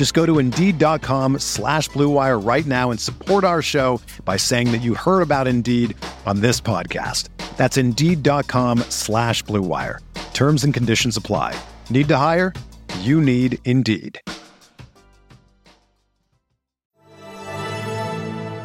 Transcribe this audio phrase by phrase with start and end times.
[0.00, 4.78] Just go to Indeed.com slash BlueWire right now and support our show by saying that
[4.78, 7.28] you heard about Indeed on this podcast.
[7.58, 9.98] That's Indeed.com slash BlueWire.
[10.32, 11.54] Terms and conditions apply.
[11.90, 12.54] Need to hire?
[13.00, 14.18] You need Indeed.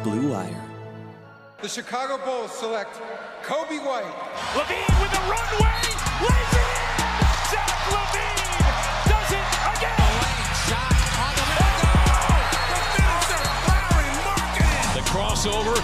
[0.02, 0.64] Blue Wire.
[1.60, 2.98] The Chicago Bulls select
[3.42, 4.06] Coby White.
[4.54, 5.82] LaVine with a runway,
[6.22, 6.96] lays it in.
[7.50, 8.35] Zach LaVine
[15.46, 15.76] The crossover,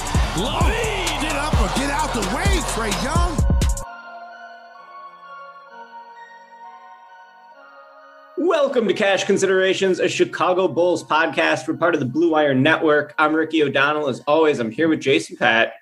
[0.42, 1.22] LaVine.
[1.22, 3.38] Get up or get out the way, Trae Young.
[8.36, 11.68] Welcome to Cash Considerations, a Chicago Bulls podcast.
[11.68, 13.14] We're part of the Blue Wire Network.
[13.18, 14.08] I'm Ricky O'Donnell.
[14.08, 15.74] As always, I'm here with Jason Pat.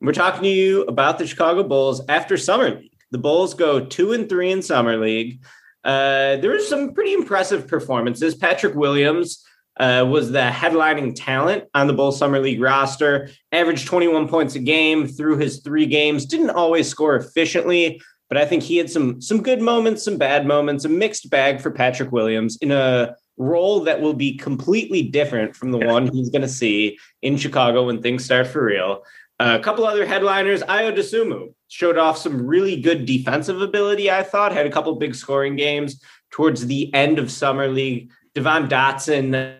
[0.00, 2.92] We're talking to you about the Chicago Bulls after Summer League.
[3.10, 5.42] The Bulls go two and three in Summer League.
[5.82, 8.36] Uh, there were some pretty impressive performances.
[8.36, 9.44] Patrick Williams
[9.78, 14.58] uh, was the headlining talent on the Bulls Summer League roster, averaged 21 points a
[14.58, 19.20] game through his three games, didn't always score efficiently, but I think he had some
[19.20, 23.80] some good moments, some bad moments, a mixed bag for Patrick Williams in a role
[23.80, 28.02] that will be completely different from the one he's going to see in Chicago when
[28.02, 29.02] things start for real.
[29.38, 34.22] Uh, a couple other headliners, Ayo Dosunmu showed off some really good defensive ability, I
[34.22, 38.10] thought, had a couple big scoring games towards the end of summer league.
[38.34, 39.58] Devon Dotson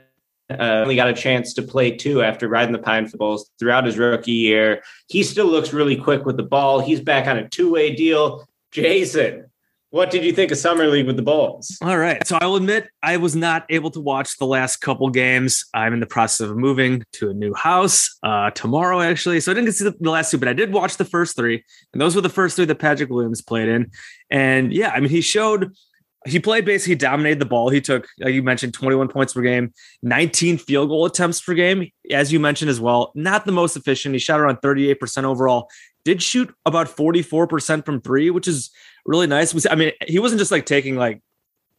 [0.51, 3.51] uh, only got a chance to play two after riding the pine for the Bulls
[3.59, 4.83] throughout his rookie year.
[5.09, 6.81] He still looks really quick with the ball.
[6.81, 8.47] He's back on a two-way deal.
[8.71, 9.47] Jason,
[9.91, 11.79] what did you think of summer league with the Bulls?
[11.81, 12.25] All right.
[12.27, 15.65] So I will admit I was not able to watch the last couple games.
[15.75, 19.41] I'm in the process of moving to a new house uh, tomorrow, actually.
[19.41, 21.37] So I didn't get to see the last two, but I did watch the first
[21.37, 21.65] three.
[21.93, 23.91] And those were the first three that Patrick Williams played in.
[24.31, 25.73] And yeah, I mean, he showed
[26.27, 27.69] he played basically dominated the ball.
[27.69, 29.73] He took, like you mentioned, 21 points per game,
[30.03, 33.13] 19 field goal attempts per game, as you mentioned as well.
[33.15, 34.15] Not the most efficient.
[34.15, 35.69] He shot around 38% overall.
[36.05, 38.71] Did shoot about 44% from three, which is
[39.05, 39.67] really nice.
[39.67, 41.21] I mean, he wasn't just like taking like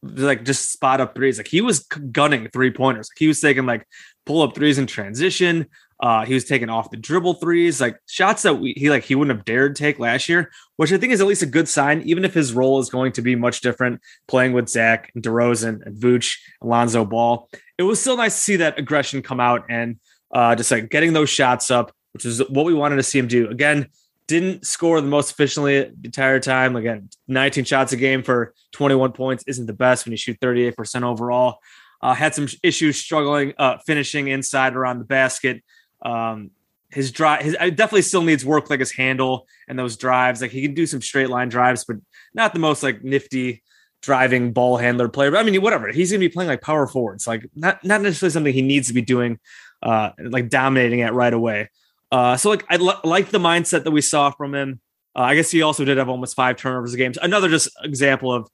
[0.02, 1.38] like just spot up threes.
[1.38, 3.10] Like he was gunning three pointers.
[3.16, 3.86] He was taking like
[4.26, 5.66] pull up threes in transition.
[6.00, 9.14] Uh, he was taking off the dribble threes, like shots that we, he like he
[9.14, 12.02] wouldn't have dared take last year, which I think is at least a good sign,
[12.02, 15.84] even if his role is going to be much different, playing with Zach and DeRozan
[15.84, 17.48] and Vooch, Alonzo Ball.
[17.78, 19.96] It was still nice to see that aggression come out and
[20.32, 23.26] uh, just like getting those shots up, which is what we wanted to see him
[23.26, 23.48] do.
[23.48, 23.88] Again,
[24.28, 26.76] didn't score the most efficiently the entire time.
[26.76, 31.02] Again, 19 shots a game for 21 points isn't the best when you shoot 38%
[31.02, 31.58] overall.
[32.00, 35.64] Uh, had some issues struggling uh, finishing inside around the basket.
[36.02, 36.50] Um,
[36.90, 40.40] his drive, his I definitely still needs work, like his handle and those drives.
[40.40, 41.96] Like he can do some straight line drives, but
[42.34, 43.62] not the most like nifty
[44.00, 45.30] driving ball handler player.
[45.30, 45.88] But I mean, whatever.
[45.88, 48.94] He's gonna be playing like power forwards, like not not necessarily something he needs to
[48.94, 49.38] be doing,
[49.82, 51.70] uh, like dominating it right away.
[52.10, 54.80] Uh, so like I l- like the mindset that we saw from him.
[55.14, 57.12] Uh, I guess he also did have almost five turnovers a game.
[57.20, 58.48] Another just example of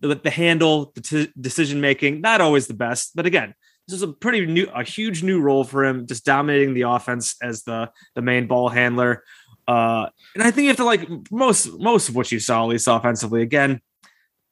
[0.00, 3.54] the, the handle, the t- decision making, not always the best, but again,
[3.90, 7.36] this is a pretty new, a huge new role for him, just dominating the offense
[7.42, 9.24] as the the main ball handler.
[9.66, 12.68] Uh, and I think you have to like most most of what you saw, at
[12.68, 13.42] least offensively.
[13.42, 13.80] Again,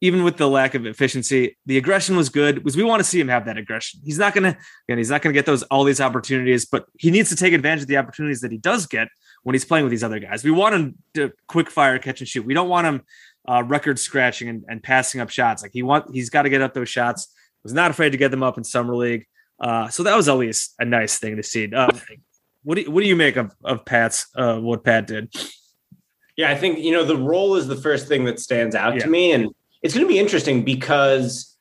[0.00, 3.20] even with the lack of efficiency, the aggression was good because we want to see
[3.20, 4.00] him have that aggression.
[4.04, 4.56] He's not gonna,
[4.88, 7.82] again, he's not gonna get those all these opportunities, but he needs to take advantage
[7.82, 9.08] of the opportunities that he does get
[9.42, 10.44] when he's playing with these other guys.
[10.44, 12.44] We want him to quick fire, catch and shoot.
[12.44, 13.02] We don't want him
[13.48, 15.62] uh, record scratching and, and passing up shots.
[15.62, 17.32] Like he want, he's got to get up those shots.
[17.64, 19.26] Was not afraid to get them up in summer league.
[19.60, 21.72] Uh, so that was at least a nice thing to see.
[21.72, 21.90] Uh,
[22.62, 25.32] what do you, what do you make of of Pat's uh, what Pat did?
[26.36, 29.04] Yeah, I think you know the role is the first thing that stands out Yeah.
[29.04, 29.50] to me, and
[29.82, 31.56] it's going to be interesting because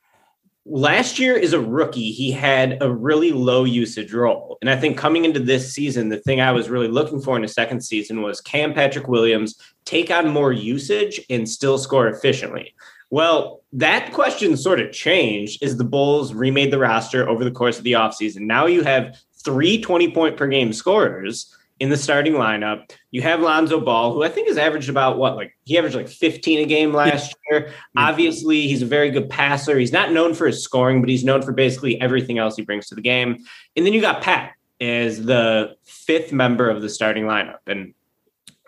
[0.65, 4.57] last year as a rookie, he had a really low usage role.
[4.61, 7.43] And I think coming into this season, the thing I was really looking for in
[7.43, 9.55] a second season was can Patrick Williams
[9.85, 12.75] take on more usage and still score efficiently?
[13.09, 17.77] Well, that question sort of changed as the Bulls remade the roster over the course
[17.77, 18.41] of the offseason.
[18.41, 22.91] Now you have three 20 point per game scorers in the starting lineup.
[23.11, 26.07] You have Lonzo Ball, who I think has averaged about what, like he averaged like
[26.07, 27.71] 15 a game last year.
[27.95, 29.77] Obviously, he's a very good passer.
[29.77, 32.87] He's not known for his scoring, but he's known for basically everything else he brings
[32.87, 33.45] to the game.
[33.75, 37.59] And then you got Pat as the fifth member of the starting lineup.
[37.67, 37.93] And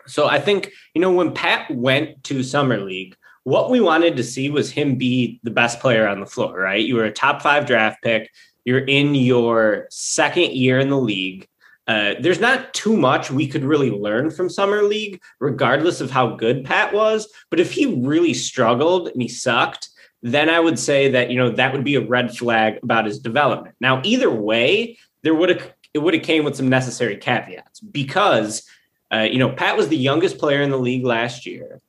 [0.06, 4.24] so I think, you know, when Pat went to Summer League, what we wanted to
[4.24, 6.84] see was him be the best player on the floor, right?
[6.84, 8.30] You were a top five draft pick.
[8.64, 11.46] You're in your second year in the league.
[11.86, 16.36] Uh, there's not too much we could really learn from Summer League, regardless of how
[16.36, 17.28] good Pat was.
[17.50, 19.88] But if he really struggled and he sucked,
[20.22, 23.18] then I would say that you know that would be a red flag about his
[23.18, 23.74] development.
[23.80, 28.68] Now, either way, there would have it would have came with some necessary caveats because
[29.12, 31.80] uh, you know Pat was the youngest player in the league last year.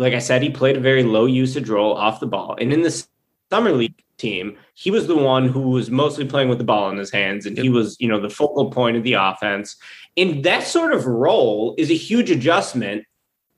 [0.00, 2.80] Like I said, he played a very low usage role off the ball, and in
[2.80, 3.06] the
[3.50, 6.96] summer league team, he was the one who was mostly playing with the ball in
[6.96, 9.76] his hands, and he was, you know, the focal point of the offense.
[10.16, 13.04] And that sort of role is a huge adjustment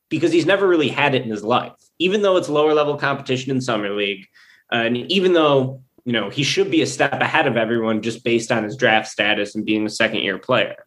[0.08, 3.52] because he's never really had it in his life, even though it's lower level competition
[3.52, 4.26] in summer league,
[4.72, 8.24] uh, and even though you know he should be a step ahead of everyone just
[8.24, 10.86] based on his draft status and being a second year player.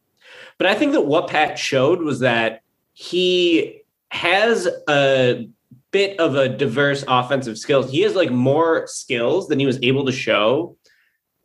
[0.57, 2.62] But I think that what Pat showed was that
[2.94, 5.50] he has a
[5.92, 7.90] bit of a diverse offensive skills.
[7.90, 10.78] He has like more skills than he was able to show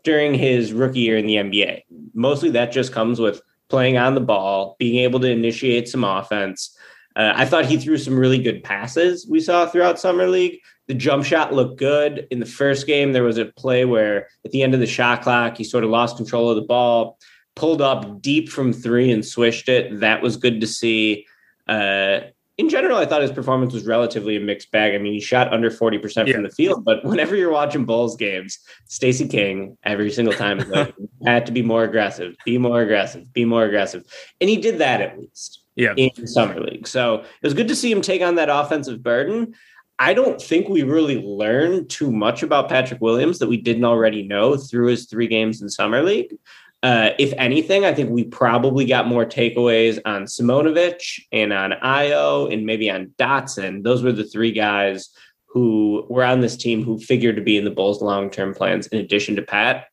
[0.02, 1.82] during his rookie year in the NBA.
[2.14, 6.76] Mostly that just comes with playing on the ball, being able to initiate some offense.
[7.16, 10.60] Uh, I thought he threw some really good passes we saw throughout Summer League.
[10.86, 12.26] The jump shot looked good.
[12.30, 15.22] In the first game, there was a play where at the end of the shot
[15.22, 17.18] clock, he sort of lost control of the ball,
[17.54, 20.00] pulled up deep from three and swished it.
[20.00, 21.26] That was good to see.
[21.68, 22.20] Uh,
[22.60, 24.94] in general, I thought his performance was relatively a mixed bag.
[24.94, 26.34] I mean, he shot under 40% Yeah.
[26.34, 30.68] from the field, but whenever you're watching Bulls games, Stacey King every single time is
[30.68, 30.94] like,
[31.26, 34.04] had to be more aggressive, be more aggressive, be more aggressive.
[34.42, 35.94] And he did that at least Yeah.
[35.96, 36.86] in Summer League.
[36.86, 39.54] So it was good to see him take on that offensive burden.
[39.98, 44.22] I don't think we really learned too much about Patrick Williams that we didn't already
[44.22, 46.34] know through his three games in Summer League.
[46.82, 52.52] Uh, if anything, I think we probably got more takeaways on Simonovic and on Ayo
[52.52, 53.82] and maybe on Dotson.
[53.82, 55.10] Those were the three guys
[55.46, 58.98] who were on this team who figured to be in the Bulls' long-term plans in
[58.98, 59.86] addition to Pat.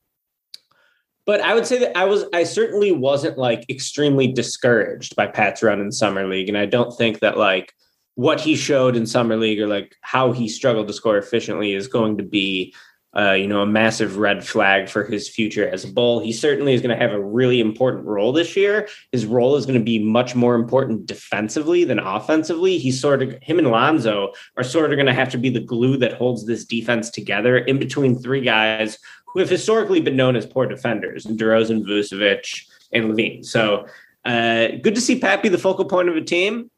[1.25, 5.61] But I would say that I was I certainly wasn't like extremely discouraged by Pat's
[5.61, 6.47] run in summer league.
[6.47, 7.73] And I don't think that like
[8.15, 11.87] what he showed in summer league or like how he struggled to score efficiently is
[11.87, 12.73] going to be
[13.17, 16.19] uh, you know, a massive red flag for his future as a bull.
[16.19, 18.87] He certainly is going to have a really important role this year.
[19.11, 22.77] His role is going to be much more important defensively than offensively.
[22.77, 25.59] He's sort of him and Lonzo are sort of going to have to be the
[25.59, 30.35] glue that holds this defense together in between three guys who have historically been known
[30.35, 33.43] as poor defenders, and DeRozan, Vucevic, and LaVine.
[33.43, 33.87] So
[34.25, 36.69] uh, good to see Pat be the focal point of a team.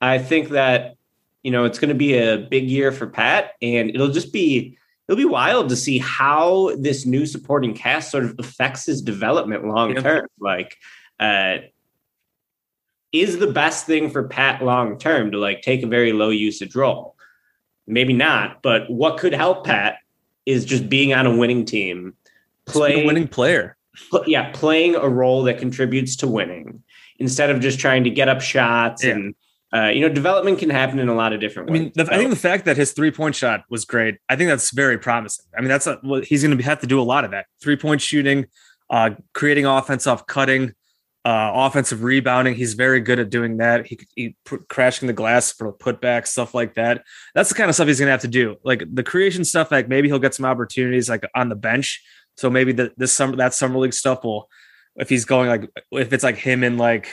[0.00, 0.94] I think that
[1.42, 4.78] you know it's going to be a big year for Pat, and it'll just be
[5.10, 9.66] it'll be wild to see how this new supporting cast sort of affects his development
[9.66, 10.28] long term.
[10.38, 10.76] Like,
[11.18, 11.56] uh,
[13.10, 16.76] is the best thing for Pat long term to like take a very low usage
[16.76, 17.16] role?
[17.88, 19.96] Maybe not, but what could help Pat
[20.46, 22.14] is just being on a winning team,
[22.66, 23.76] playing a winning player.
[24.10, 26.84] pl- yeah, playing a role that contributes to winning
[27.18, 29.10] instead of just trying to get up shots Yeah.
[29.14, 29.34] and
[29.72, 31.80] uh, you know, development can happen in a lot of different I ways.
[31.80, 34.36] I mean, the, I think the fact that his three point shot was great, I
[34.36, 35.46] think that's very promising.
[35.56, 37.46] I mean, that's a, well, he's going to have to do a lot of that
[37.62, 38.46] three point shooting,
[38.90, 40.74] uh, creating offense off cutting,
[41.24, 42.54] uh, offensive rebounding.
[42.54, 43.86] He's very good at doing that.
[43.86, 47.04] He, he put, crashing the glass for putback stuff like that.
[47.34, 48.56] That's the kind of stuff he's going to have to do.
[48.64, 52.02] Like the creation stuff, like maybe he'll get some opportunities like on the bench.
[52.36, 54.48] So maybe the, this summer that summer league stuff will,
[54.96, 57.08] if he's going like if it's like him and like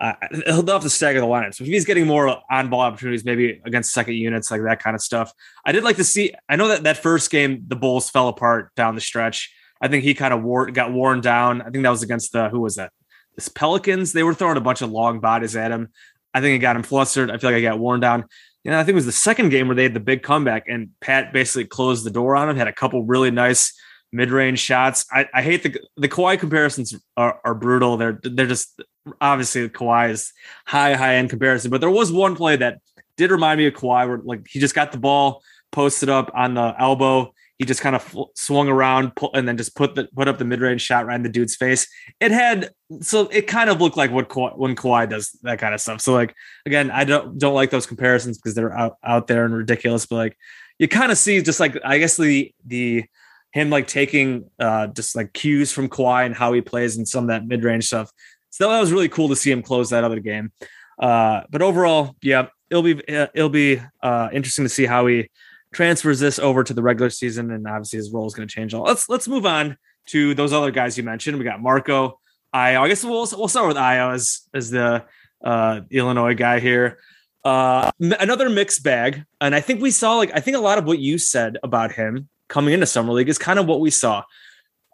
[0.00, 0.14] uh,
[0.46, 1.54] he'll have to stagger the lineup.
[1.54, 4.94] So if he's getting more on ball opportunities, maybe against second units, like that kind
[4.94, 5.32] of stuff.
[5.64, 6.34] I did like to see.
[6.48, 9.54] I know that that first game the Bulls fell apart down the stretch.
[9.80, 11.62] I think he kind of wore got worn down.
[11.62, 12.92] I think that was against the who was that?
[13.36, 14.12] This Pelicans.
[14.12, 15.88] They were throwing a bunch of long bodies at him.
[16.32, 17.30] I think it got him flustered.
[17.30, 18.24] I feel like I got worn down.
[18.64, 20.88] Know, I think it was the second game where they had the big comeback and
[21.00, 22.56] Pat basically closed the door on him.
[22.56, 23.78] Had a couple really nice
[24.10, 25.04] mid-range shots.
[25.12, 27.98] I, I hate the the Kawhi comparisons are, are brutal.
[27.98, 28.80] They're they're just
[29.20, 30.32] obviously Kawhi is
[30.66, 32.78] high high end comparison, but there was one play that
[33.16, 35.42] did remind me of Kawhi where like he just got the ball
[35.72, 37.32] posted up on the elbow.
[37.58, 40.38] he just kind of fl- swung around pull, and then just put the put up
[40.38, 41.86] the mid range shot right in the dude's face.
[42.20, 42.70] It had
[43.00, 46.00] so it kind of looked like what Kawhi, when Kawhi does that kind of stuff.
[46.00, 46.34] So like
[46.66, 50.06] again, I don't don't like those comparisons because they're out out there and ridiculous.
[50.06, 50.38] But like
[50.78, 53.04] you kind of see just like I guess the the
[53.52, 57.24] him like taking uh just like cues from Kawhi and how he plays and some
[57.24, 58.10] of that mid range stuff.
[58.54, 60.52] So that was really cool to see him close that other game.
[60.96, 65.28] Uh, but overall, yeah, it'll be it'll be uh, interesting to see how he
[65.72, 68.72] transfers this over to the regular season, and obviously his role is going to change.
[68.72, 71.36] All let's let's move on to those other guys you mentioned.
[71.36, 72.20] We got Marko.
[72.52, 75.04] I guess we'll we'll start with Ayo as as the
[75.42, 77.00] uh, Illinois guy here.
[77.44, 80.78] Uh, m- another mixed bag, and I think we saw like I think a lot
[80.78, 83.90] of what you said about him coming into summer league is kind of what we
[83.90, 84.22] saw.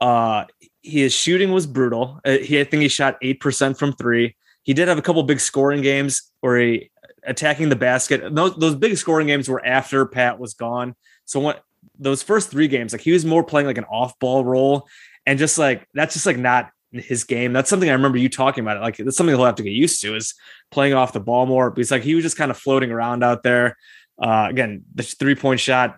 [0.00, 0.46] Uh,
[0.82, 2.20] his shooting was brutal.
[2.24, 4.36] Uh, he I think he shot eight percent from three.
[4.62, 6.90] He did have a couple big scoring games where he
[7.24, 8.34] attacking the basket.
[8.34, 10.94] Those those big scoring games were after Pat was gone.
[11.24, 11.62] So what
[11.98, 14.88] those first three games, like he was more playing like an off ball role,
[15.26, 17.52] and just like that's just like not his game.
[17.52, 18.76] That's something I remember you talking about.
[18.76, 20.34] It like that's something he'll have to get used to is
[20.70, 21.70] playing off the ball more.
[21.70, 23.76] Because like he was just kind of floating around out there.
[24.20, 25.96] Uh, again, the three point shot.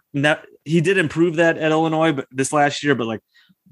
[0.64, 2.94] He did improve that at Illinois, but this last year.
[2.94, 3.20] But like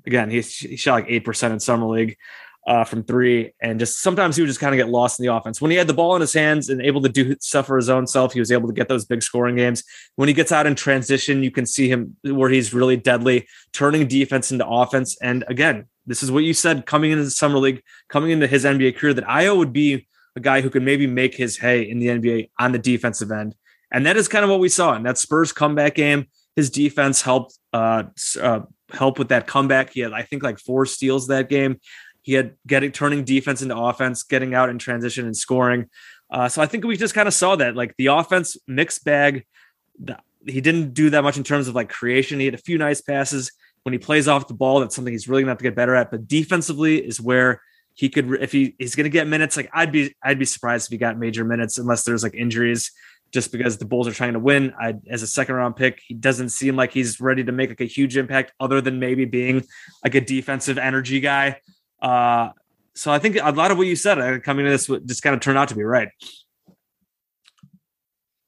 [0.06, 2.16] again, he, he shot like eight percent in summer league
[2.66, 5.34] uh, from three, and just sometimes he would just kind of get lost in the
[5.34, 5.60] offense.
[5.60, 7.88] When he had the ball in his hands and able to do stuff for his
[7.88, 9.82] own self, he was able to get those big scoring games.
[10.16, 14.06] When he gets out in transition, you can see him where he's really deadly, turning
[14.06, 15.16] defense into offense.
[15.22, 18.64] And again, this is what you said coming into the summer league, coming into his
[18.64, 21.98] NBA career, that Ayo would be a guy who could maybe make his hay in
[21.98, 23.54] the NBA on the defensive end.
[23.92, 26.26] And that is kind of what we saw in that Spurs comeback game.
[26.56, 28.04] His defense helped uh,
[28.40, 28.60] uh,
[28.92, 29.90] help with that comeback.
[29.92, 31.80] He had, I think, like four steals that game.
[32.22, 35.88] He had getting turning defense into offense, getting out in transition and scoring.
[36.30, 39.44] Uh, so I think we just kind of saw that, like the offense mixed bag.
[39.98, 42.38] The, he didn't do that much in terms of like creation.
[42.38, 44.80] He had a few nice passes when he plays off the ball.
[44.80, 46.10] That's something he's really gonna have to get better at.
[46.10, 47.62] But defensively is where
[47.94, 49.56] he could, if he he's gonna get minutes.
[49.56, 52.92] Like I'd be, I'd be surprised if he got major minutes unless there's like injuries
[53.32, 54.72] just because the Bulls are trying to win.
[54.78, 57.80] I, as a second round pick, he doesn't seem like he's ready to make like
[57.80, 59.64] a huge impact, other than maybe being
[60.04, 61.60] like a defensive energy guy.
[62.02, 62.50] Uh,
[62.94, 65.34] so I think a lot of what you said uh, coming to this just kind
[65.34, 66.08] of turned out to be right.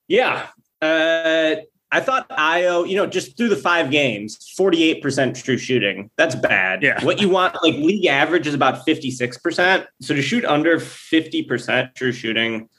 [0.08, 0.48] Yeah.
[0.80, 1.56] Uh,
[1.92, 6.10] I thought Ayo, you know, just through the five games, 48% true shooting.
[6.16, 6.82] That's bad.
[6.82, 7.04] Yeah.
[7.04, 9.86] What you want, like league average is about 56%.
[10.00, 12.70] So to shoot under 50% true shooting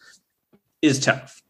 [0.82, 1.43] is tough.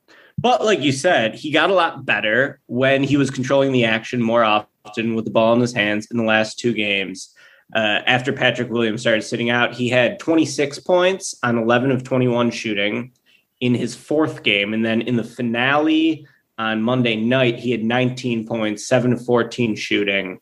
[0.44, 4.22] But like you said, he got a lot better when he was controlling the action
[4.22, 7.34] more often with the ball in his hands in the last two games.
[7.74, 12.52] Uh, after Patrick Williams started sitting out, he had 26 points on 11 of 21
[12.52, 13.14] shooting
[13.62, 14.74] in his fourth game.
[14.74, 19.78] And then in the finale on Monday night, he had 19 points, 7 to 14
[19.78, 20.42] shooting.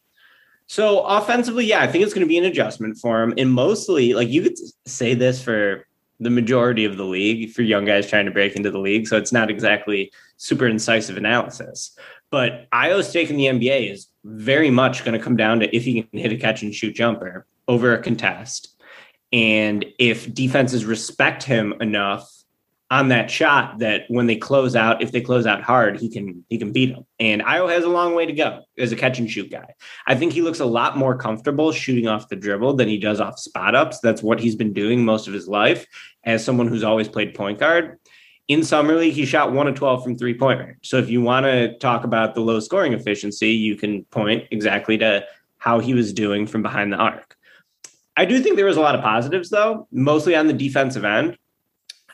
[0.66, 3.36] So offensively, yeah, I think it's going to be an adjustment for him.
[3.38, 5.86] And mostly, like you could say this for
[6.22, 9.08] the majority of the league for young guys trying to break into the league.
[9.08, 11.98] So it's not exactly super incisive analysis.
[12.30, 15.84] But Ayo's stake in the NBA is very much going to come down to if
[15.84, 18.80] he can hit a catch and shoot jumper over a contest.
[19.34, 22.30] And if defenses respect him enough
[22.92, 26.44] on that shot that when they close out, if they close out hard, he can
[26.50, 27.06] he can beat them.
[27.20, 29.74] And Ayo has a long way to go as a catch and shoot guy.
[30.08, 33.22] I think he looks a lot more comfortable shooting off the dribble than he does
[33.22, 34.02] off spot ups.
[34.02, 35.88] That's what he's been doing most of his life
[36.26, 37.98] as someone who's always played point guard.
[38.50, 40.80] In summer league, he shot one of 12 from three point range.
[40.84, 44.98] So if you want to talk about the low scoring efficiency, you can point exactly
[44.98, 45.26] to
[45.60, 47.38] how he was doing from behind the arc.
[48.18, 51.38] I do think there was a lot of positives, though, mostly on the defensive end.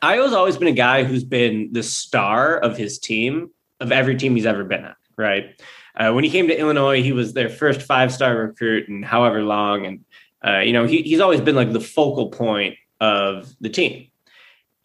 [0.03, 3.49] Ayo's always been a guy who's been the star of his team,
[3.79, 5.61] of every team he's ever been at, right?
[5.95, 9.41] Uh, when he came to Illinois, he was their first five star recruit and however
[9.41, 9.85] long.
[9.85, 10.05] And,
[10.45, 14.07] uh, you know, he, he's always been like the focal point of the team.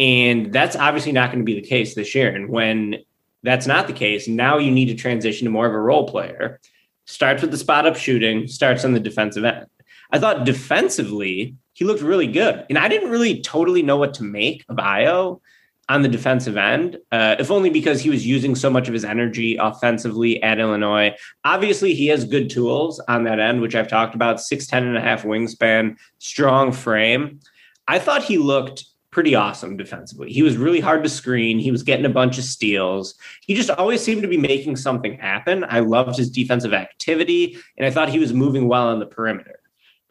[0.01, 2.35] And that's obviously not going to be the case this year.
[2.35, 2.97] And when
[3.43, 6.61] that's not the case, now you need to transition to more of a role player.
[7.05, 9.67] Starts with the spot up shooting, starts on the defensive end.
[10.13, 12.67] I thought defensively, he looked really good.
[12.69, 15.41] And I didn't really totally know what to make of Ayo
[15.89, 19.05] on the defensive end, uh, if only because he was using so much of his
[19.05, 21.15] energy offensively at Illinois.
[21.45, 25.01] Obviously, he has good tools on that end, which I've talked about 6'10 and a
[25.01, 27.41] half wingspan, strong frame.
[27.89, 30.33] I thought he looked pretty awesome defensively.
[30.33, 31.59] He was really hard to screen.
[31.59, 33.15] He was getting a bunch of steals.
[33.43, 35.65] He just always seemed to be making something happen.
[35.69, 39.59] I loved his defensive activity, and I thought he was moving well on the perimeter.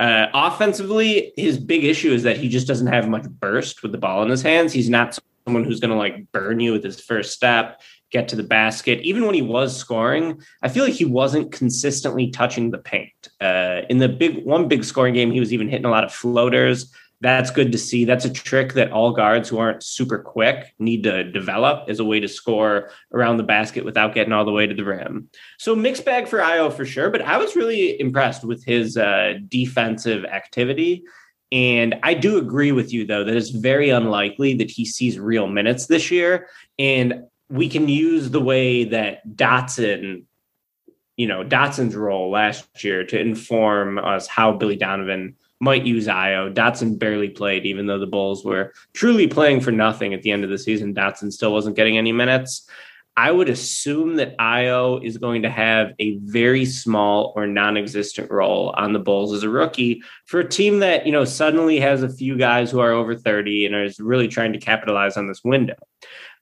[0.02, 4.00] Uh, offensively, his big issue is that he just doesn't have much burst with the
[4.00, 4.74] ball in his hands.
[4.74, 7.80] He's not someone who's going to like burn you with his first step.
[8.12, 9.00] get to the basket.
[9.04, 13.30] Even when he was scoring, I feel like he wasn't consistently touching the paint.
[13.40, 16.12] Uh, in the big one big scoring game, he was even hitting a lot of
[16.12, 16.92] floaters.
[17.22, 18.04] That's good to see.
[18.04, 22.06] That's a trick that all guards who aren't super quick need to develop as a
[22.06, 25.30] way to score around the basket without getting all the way to the rim.
[25.60, 29.36] So mixed bag for Ayo for sure, but I was really impressed with his uh,
[29.48, 31.04] defensive activity.
[31.52, 35.48] And I do agree with you, though, that it's very unlikely that he sees real
[35.48, 36.48] minutes this year.
[36.80, 40.24] And we can use the way that Dotson,
[41.18, 46.54] you know, Dotson's role last year to inform us how Billy Donovan might use Ayo.
[46.54, 50.44] Dotson barely played, even though the Bulls were truly playing for nothing at the end
[50.44, 50.94] of the season.
[50.94, 52.68] Dotson still wasn't getting any minutes.
[53.18, 58.74] I would assume that Ayo is going to have a very small or non-existent role
[58.78, 62.10] on the Bulls as a rookie for a team that, you know, suddenly has a
[62.10, 65.76] few guys who are over 30 and is really trying to capitalize on this window.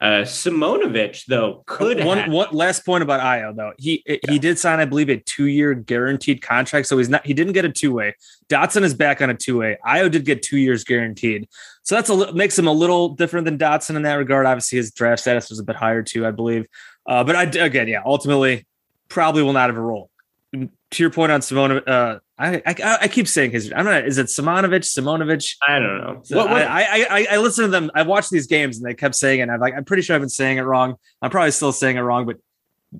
[0.01, 3.73] Uh, Simonovic, though, could one, have, one last point about Ayo though.
[3.77, 4.15] He yeah.
[4.29, 6.87] he did sign, I believe, a two year guaranteed contract.
[6.87, 8.15] So he's not he didn't get a two way.
[8.47, 9.77] Dotson is back on a two way.
[9.85, 11.49] Ayo did get two years guaranteed.
[11.83, 14.45] So that's a makes him a little different than Dotson in that regard.
[14.45, 16.65] Obviously, his draft status was a bit higher too, I believe.
[17.05, 18.65] Uh, but I again, yeah, ultimately,
[19.09, 20.09] probably will not have a role.
[20.53, 23.71] To your point on Simone, uh, I, I, I keep saying his.
[23.75, 24.05] I'm not.
[24.05, 24.81] Is it Simonovic?
[24.81, 25.55] Simonovic?
[25.67, 26.21] I don't know.
[26.23, 26.63] So what, what?
[26.63, 27.91] I, I, I I listen to them.
[27.93, 29.43] I watched these games and they kept saying it.
[29.43, 30.95] And I'm like, I'm pretty sure I've been saying it wrong.
[31.21, 32.37] I'm probably still saying it wrong, but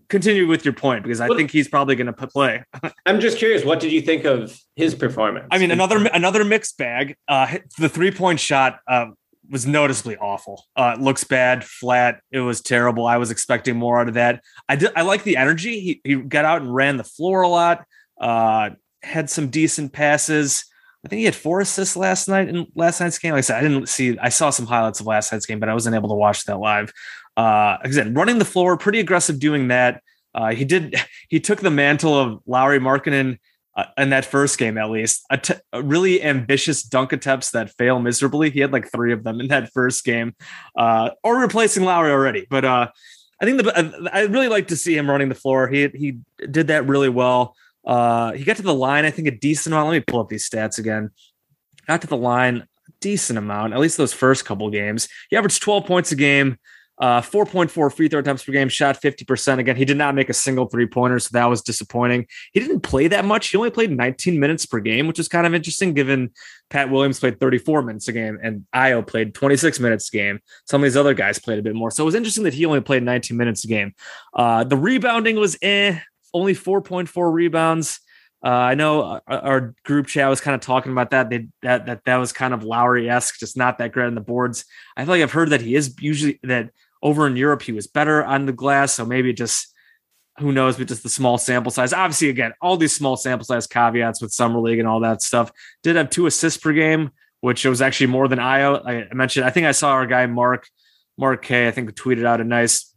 [0.08, 2.64] continue with your point because I what, think he's probably going to play.
[3.06, 3.66] I'm just curious.
[3.66, 5.48] What did you think of his performance?
[5.52, 7.16] I mean, another another mixed bag.
[7.28, 9.08] Uh, the three point shot uh,
[9.50, 10.66] was noticeably awful.
[10.76, 12.22] Uh, looks bad, flat.
[12.32, 13.06] It was terrible.
[13.06, 14.42] I was expecting more out of that.
[14.68, 14.92] I did.
[14.96, 15.80] I like the energy.
[15.80, 17.86] He he got out and ran the floor a lot.
[18.20, 20.66] Uh, had some decent passes.
[21.06, 23.32] I think he had four assists last night in last night's game.
[23.32, 25.70] Like I said, I didn't see, I saw some highlights of last night's game, but
[25.70, 26.92] I wasn't able to watch that live.
[27.38, 30.04] Uh, said, running the floor, pretty aggressive doing that.
[30.36, 30.96] Uh, he did,
[31.30, 33.40] he took the mantle of Lauri Markkanen
[33.80, 35.26] uh, in that first game, at least.
[35.30, 38.50] A, t- a really ambitious dunk attempts that fail miserably.
[38.50, 40.36] He had like three of them in that first game,
[40.78, 42.46] uh, or replacing Lauri already.
[42.50, 42.90] But uh,
[43.42, 45.68] I think the, I really like to see him running the floor.
[45.68, 46.20] He, he
[46.50, 47.56] did that really well.
[47.86, 49.90] Uh, he got to the line, I think, a decent amount.
[49.90, 51.12] Let me pull up these stats again.
[51.88, 52.68] Got to the line
[53.02, 55.08] decent amount, at least those first couple games.
[55.30, 56.58] He averaged 12 points a game,
[57.00, 59.60] uh, 4.4 free throw attempts per game, shot 50%.
[59.60, 62.28] Again, he did not make a single three pointer, so that was disappointing.
[62.52, 63.50] He didn't play that much.
[63.50, 66.32] He only played 19 minutes per game, which is kind of interesting given
[66.70, 70.40] Pat Williams played 34 minutes a game and Ayo played 26 minutes a game.
[70.66, 71.90] Some of these other guys played a bit more.
[71.90, 73.94] So it was interesting that he only played 19 minutes a game.
[74.34, 76.00] Uh, the rebounding was eh
[76.34, 78.00] only 4.4 rebounds.
[78.44, 81.30] Uh, I know our, group chat was kind of talking about that.
[81.30, 84.22] They, that that that was kind of Lauri esque, just not that great on the
[84.22, 84.64] boards.
[84.96, 86.70] I feel like I've heard that he is usually that
[87.02, 88.94] over in Europe he was better on the glass.
[88.94, 89.74] So maybe just
[90.40, 91.94] who knows, but just the small sample size.
[91.94, 95.52] Obviously, again, all these small sample size caveats with summer league and all that stuff.
[95.84, 98.86] Did have two assists per game, which was actually more than Ayo.
[98.86, 99.46] I mentioned.
[99.46, 100.68] I think I saw our guy Mark
[101.18, 101.68] Mark K.
[101.68, 102.94] I think tweeted out a nice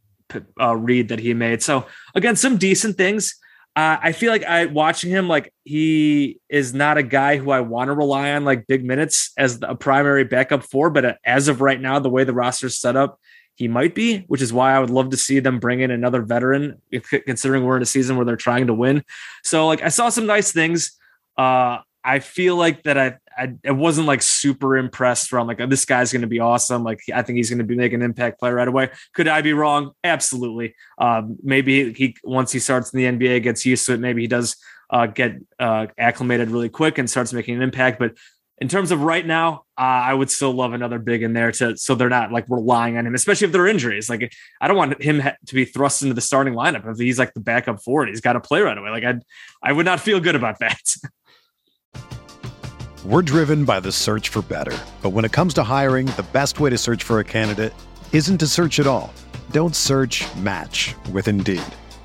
[0.61, 1.63] uh, read that he made.
[1.63, 3.37] So again, some decent things.
[3.75, 7.61] Uh, I feel like I watching him like he is not a guy who I
[7.61, 10.91] want to rely on like big minutes as a primary backup for.
[10.91, 13.19] But uh, as of right now, the way the roster's set up,
[13.55, 16.23] he might be, which is why I would love to see them bring in another
[16.23, 19.05] veteran, if, considering we're in a season where they're trying to win.
[19.45, 20.99] So like I saw some nice things.
[21.37, 25.85] Uh, I feel like that I, I, I wasn't like super impressed from like this
[25.85, 26.83] guy's going to be awesome.
[26.83, 28.91] Like I think he's going to be making an impact player right away.
[29.15, 29.93] Could I be wrong?
[30.03, 30.75] Absolutely.
[30.99, 34.01] Um, maybe he once he starts in the NBA, gets used to it.
[34.01, 34.57] Maybe he does
[34.91, 37.99] uh, get uh, acclimated really quick and starts making an impact.
[37.99, 38.17] But
[38.63, 41.77] in terms of right now, uh, I would still love another big in there to
[41.77, 44.09] so they're not like relying on him, especially if there are injuries.
[44.09, 47.35] Like I don't want him to be thrust into the starting lineup if he's like
[47.35, 48.09] the backup forward.
[48.09, 48.91] He's got to play right away.
[48.91, 49.15] Like I,
[49.65, 50.81] I would not feel good about that.
[53.05, 54.79] We're driven by the search for better.
[55.03, 57.75] But when it comes to hiring, the best way to search for a candidate
[58.13, 59.13] isn't to search at all.
[59.51, 61.65] Don't search match with Indeed.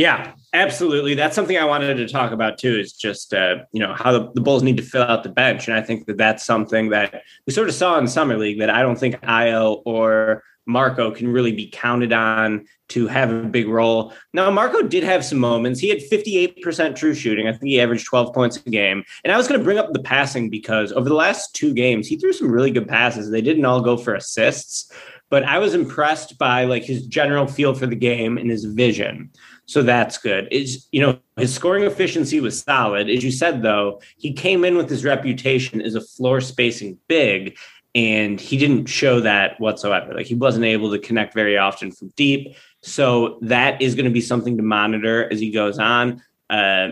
[0.00, 1.12] Yeah, absolutely.
[1.12, 2.78] That's something I wanted to talk about too.
[2.78, 5.68] Is just uh, you know how the, the, Bulls need to fill out the bench,
[5.68, 8.70] and I think that that's something that we sort of saw in summer league that
[8.70, 13.68] I don't think Ayo or Marko can really be counted on to have a big
[13.68, 14.14] role.
[14.32, 15.80] Now, Marko did have some moments.
[15.80, 17.46] He had 58% true shooting.
[17.46, 19.04] I think he averaged 12 points a game.
[19.22, 22.08] And I was going to bring up the passing because over the last two games,
[22.08, 23.30] he threw some really good passes.
[23.30, 24.90] They didn't all go for assists,
[25.28, 29.30] but I was impressed by like his general feel for the game and his vision.
[29.70, 30.48] So that's good.
[30.50, 33.08] Is you know his scoring efficiency was solid.
[33.08, 37.56] As you said though, he came in with his reputation as a floor spacing big,
[37.94, 40.12] and he didn't show that whatsoever.
[40.12, 42.56] Like he wasn't able to connect very often from deep.
[42.82, 46.20] So that is going to be something to monitor as he goes on.
[46.48, 46.88] Uh,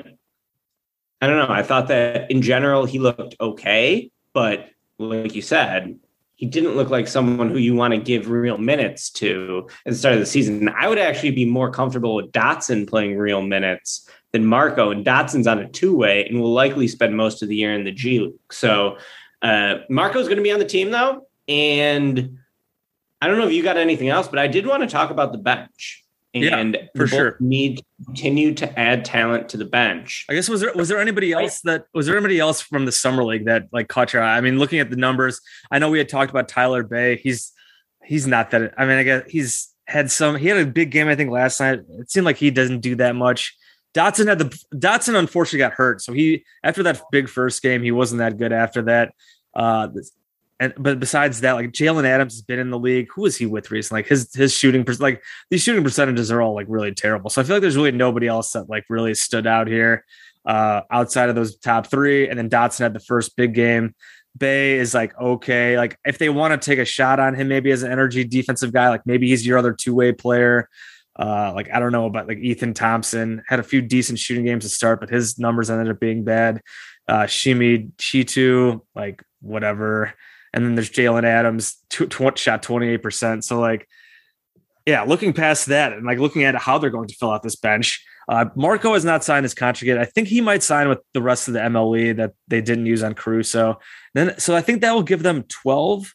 [1.21, 1.53] I don't know.
[1.53, 5.99] I thought that in general he looked okay, but like you said,
[6.39, 9.99] he didn't look like someone who you want to give real minutes to at the
[9.99, 10.69] start of the season.
[10.69, 14.93] I would actually be more comfortable with Dotson playing real minutes than Marko.
[14.93, 17.83] And Dotson's on a two way and will likely spend most of the year in
[17.83, 18.35] the G League.
[18.53, 18.99] So
[19.43, 21.27] uh, Marko's going to be on the team though.
[21.49, 22.39] And
[23.21, 25.33] I don't know if you got anything else, but I did want to talk about
[25.33, 30.27] the bench and yeah, for sure need to continue to add talent to the bench.
[30.29, 32.93] I guess was there was there anybody else that was there anybody else from the
[32.93, 34.37] summer league that like caught your eye?
[34.37, 37.17] I mean, looking at the numbers, I know we had talked about Tyler Bey.
[37.17, 37.53] He's
[38.05, 38.75] he's not that.
[38.77, 40.37] I mean, I guess he's had some.
[40.37, 41.81] He had a big game, I think, last night.
[41.99, 43.57] It seemed like he doesn't do that much.
[43.95, 47.91] Dotson had the Dotson unfortunately got hurt, so he after that big first game, he
[47.91, 49.15] wasn't that good after that.
[49.55, 49.89] Uh,
[50.61, 53.09] and but besides that, like Jalen Adams has been in the league.
[53.15, 54.01] Who is he with recently?
[54.01, 57.31] Like his his shooting, like these shooting percentages are all like really terrible.
[57.31, 60.05] So I feel like there's really nobody else that like really stood out here
[60.45, 62.29] uh, outside of those top three.
[62.29, 63.95] And then Dotson had the first big game.
[64.37, 65.77] Bey is like okay.
[65.77, 68.73] Like if they want to take a shot on him, maybe as an energy defensive
[68.73, 70.69] guy, like maybe he's your other two way player.
[71.17, 74.65] Uh, like I don't know about like Ethan Thompson had a few decent shooting games
[74.65, 76.63] to start, but his numbers ended up being bad.
[77.09, 80.15] Uh, Shimi Chitu, like whatever.
[80.55, 83.45] And then there's Jalen Adams, tw- shot 28%.
[83.45, 83.87] So, like,
[84.87, 87.57] yeah, looking past that and like looking at how they're going to fill out this
[87.57, 90.01] bench, uh, Marko has not signed his contract.
[90.01, 93.03] I think he might sign with the rest of the MLE that they didn't use
[93.03, 93.81] on Caruso.
[94.15, 96.15] Then, so I think that will give them 12,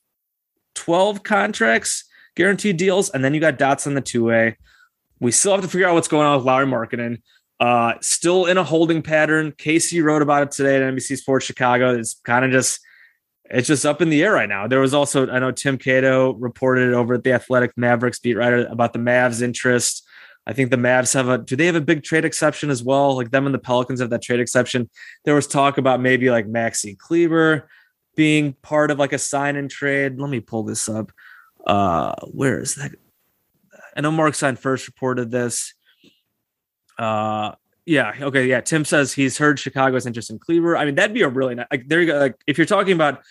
[0.75, 3.09] 12 contracts, guaranteed deals.
[3.11, 4.57] And then you got Dotson the two way.
[5.19, 7.21] We still have to figure out what's going on with Lauri Markkanen.
[7.59, 9.51] Uh, still in a holding pattern.
[9.51, 11.95] KC wrote about it today at NBC Sports Chicago.
[11.95, 12.79] It's kind of just
[13.49, 14.67] it's just up in the air right now.
[14.67, 18.65] There was also, I know Tim Cato reported over at the Athletic Mavericks beat writer
[18.69, 20.07] about the Mavs interest.
[20.45, 23.15] I think the Mavs have a, do they have a big trade exception as well?
[23.15, 24.89] Like them and the Pelicans have that trade exception.
[25.25, 27.69] There was talk about maybe like Maxi Kleber
[28.15, 30.19] being part of like a sign and trade.
[30.19, 31.11] Let me pull this up.
[31.65, 32.91] Uh, where is that?
[33.95, 35.73] I know Marc Stein first reported this.
[36.97, 37.53] Uh,
[37.85, 38.13] yeah.
[38.21, 38.47] Okay.
[38.47, 38.61] Yeah.
[38.61, 40.77] Tim says he's heard Chicago's interest in Kleber.
[40.77, 42.17] I mean, that'd be a really nice, like, there you go.
[42.19, 43.21] Like, if you're talking about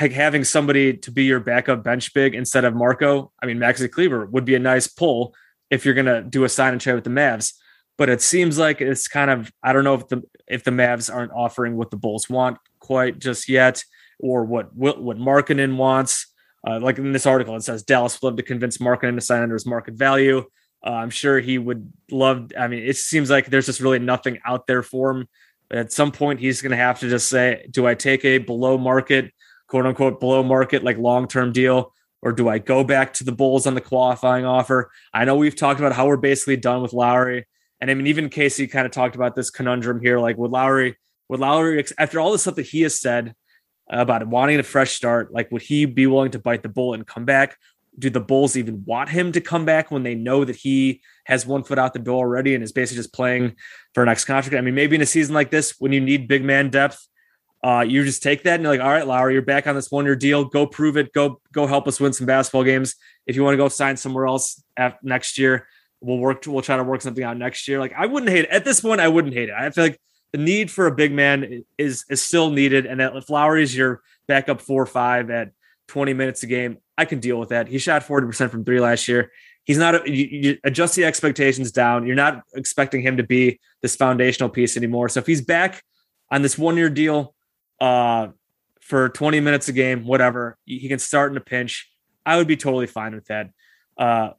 [0.00, 3.90] like, having somebody to be your backup bench big instead of Marko, I mean, Maxi
[3.90, 5.34] Kleber would be a nice pull
[5.70, 7.54] if you're going to do a sign and trade with the Mavs.
[7.98, 11.12] But it seems like it's kind of, I don't know if the, if the Mavs
[11.12, 13.84] aren't offering what the Bulls want quite just yet
[14.18, 16.26] or what, what, what Markkanen wants.
[16.66, 19.42] Uh, like in this article, it says Dallas would love to convince Markkanen to sign
[19.42, 20.44] under his market value.
[20.84, 22.52] Uh, I'm sure he would love.
[22.58, 25.28] I mean, it seems like there's just really nothing out there for him.
[25.70, 28.78] At some point, he's going to have to just say, "Do I take a below
[28.78, 29.32] market,
[29.66, 33.32] quote unquote, below market like long term deal, or do I go back to the
[33.32, 36.94] Bulls on the qualifying offer?" I know we've talked about how we're basically done with
[36.94, 37.46] Lauri,
[37.80, 40.18] and I mean, even KC kind of talked about this conundrum here.
[40.18, 40.96] Like, would Lauri,
[41.28, 43.34] would Lauri, after all the stuff that he has said
[43.88, 47.06] about wanting a fresh start, like, would he be willing to bite the bullet and
[47.06, 47.58] come back,
[47.98, 51.46] do the Bulls even want him to come back when they know that he has
[51.46, 53.56] one foot out the door already and is basically just playing
[53.94, 54.56] for an next contract?
[54.56, 57.06] I mean, maybe in a season like this, when you need big man depth,
[57.62, 59.90] uh, you just take that and you're like, all right, Lauri, you're back on this
[59.90, 60.44] one year deal.
[60.44, 61.12] Go prove it.
[61.12, 62.94] Go go help us win some basketball games.
[63.26, 64.62] If you want to go sign somewhere else
[65.02, 65.66] next year,
[66.00, 66.44] we'll work.
[66.46, 67.78] We'll try to work something out next year.
[67.78, 69.00] Like I wouldn't hate it at this point.
[69.00, 69.54] I wouldn't hate it.
[69.54, 70.00] I feel like
[70.32, 73.76] the need for a big man is is still needed, and that if Lauri is
[73.76, 75.50] your backup four or five at
[75.88, 77.66] 20 minutes a game, I can deal with that.
[77.66, 79.32] He shot 40% from three last year.
[79.64, 82.06] He's not, you, you adjust the expectations down.
[82.06, 85.08] You're not expecting him to be this foundational piece anymore.
[85.08, 85.82] So if he's back
[86.30, 87.34] on this one year deal
[87.80, 88.28] uh,
[88.82, 91.90] for 20 minutes a game, whatever, he can start in a pinch.
[92.26, 93.48] I would be totally fine with that.
[93.96, 94.30] Uh,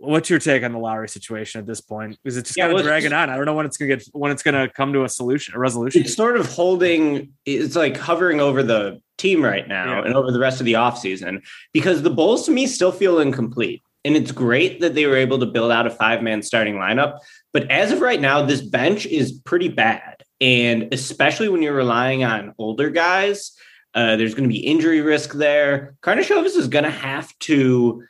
[0.00, 2.18] what's your take on the Lauri situation at this point?
[2.24, 3.28] Is it just Yeah, kind of dragging on?
[3.30, 5.58] I don't know when it's gonna get when it's gonna come to a solution, a
[5.58, 6.02] resolution.
[6.02, 10.04] It's sort of holding, it's like hovering over the team right now Yeah.
[10.06, 13.82] and over the rest of the offseason because the Bulls to me still feel incomplete.
[14.02, 17.18] And it's great that they were able to build out a five man starting lineup.
[17.52, 20.16] But as of right now, this bench is pretty bad.
[20.40, 23.52] And especially when you're relying on older guys,
[23.94, 25.96] uh, there's going to be injury risk there.
[26.02, 28.02] Karnisovas is going to have to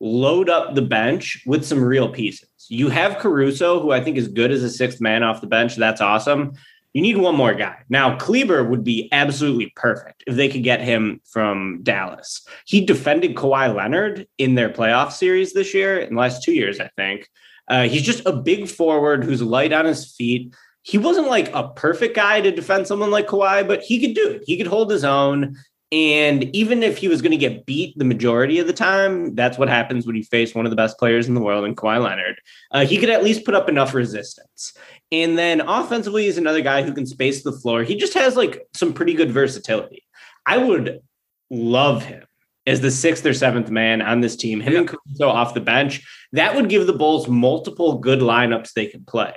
[0.00, 2.48] load up the bench with some real pieces.
[2.68, 5.76] You have Caruso, who I think is good as a sixth man off the bench.
[5.76, 6.52] That's awesome.
[6.94, 7.76] You need one more guy.
[7.88, 12.46] Now, Kleber would be absolutely perfect if they could get him from Dallas.
[12.64, 16.80] He defended Kawhi Leonard in their playoff series this year, in the last two years,
[16.80, 17.28] I think.
[17.68, 20.54] Uh, he's just a big forward who's light on his feet.
[20.82, 24.30] He wasn't like a perfect guy to defend someone like Kawhi, but he could do
[24.30, 24.44] it.
[24.46, 25.56] He could hold his own.
[25.90, 29.56] And even if he was going to get beat the majority of the time, that's
[29.56, 32.02] what happens when you face one of the best players in the world in Kawhi
[32.02, 32.40] Leonard.
[32.70, 34.74] Uh, he could at least put up enough resistance.
[35.10, 37.84] And then offensively, he's another guy who can space the floor.
[37.84, 40.04] He just has like some pretty good versatility.
[40.44, 41.00] I would
[41.48, 42.24] love him
[42.66, 46.06] as the sixth or seventh man on this team, him and Caruso off the bench.
[46.32, 49.32] That would give the Bulls multiple good lineups they can play.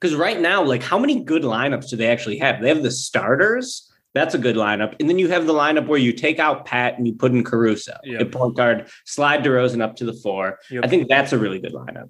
[0.00, 2.62] Because right now, like, how many good lineups do they actually have?
[2.62, 3.92] They have the starters.
[4.16, 4.96] That's a good lineup.
[4.98, 7.44] And then you have the lineup where you take out Pat and you put in
[7.44, 8.20] Caruso Yep.
[8.22, 10.58] at point guard, slide DeRozan up to the four.
[10.70, 10.84] Yep.
[10.84, 12.08] I think that's a really good lineup.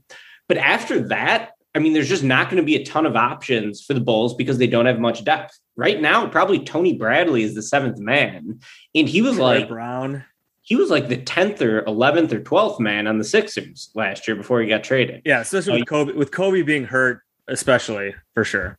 [0.48, 3.84] But after that, I mean, there's just not going to be a ton of options
[3.84, 5.58] for the Bulls because they don't have much depth.
[5.74, 8.60] Right now, probably Tony Bradley is the seventh man.
[8.94, 10.24] And he was Troy like, Brown.
[10.62, 14.36] he was like the 10th or 11th or 12th man on the Sixers last year
[14.36, 15.22] before he got traded.
[15.26, 18.78] Yeah, especially Oh, with Coby with Coby being hurt, especially for sure.